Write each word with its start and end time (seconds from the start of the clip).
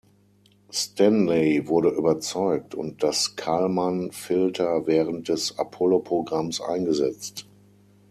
Stanley 0.71 1.67
wurde 1.67 1.89
überzeugt 1.89 2.73
und 2.73 3.03
das 3.03 3.35
Kalman-Filter 3.35 4.87
während 4.87 5.29
des 5.29 5.59
Apollo-Programms 5.59 6.59
eingesetzt. 6.59 7.45